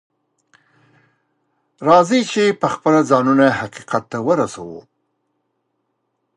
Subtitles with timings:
[1.87, 4.81] راځئ چې پخپله ځانونه حقيقت ته ورسوو.